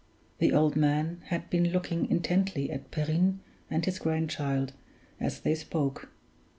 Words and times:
The 0.39 0.51
old 0.51 0.75
man 0.75 1.21
had 1.25 1.47
been 1.51 1.67
looking 1.69 2.09
intently 2.09 2.71
at 2.71 2.89
Perrine 2.89 3.37
and 3.69 3.85
his 3.85 3.99
grandchild 3.99 4.73
as 5.19 5.41
they 5.41 5.53
spoke. 5.53 6.09